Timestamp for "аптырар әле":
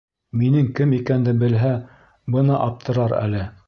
2.69-3.49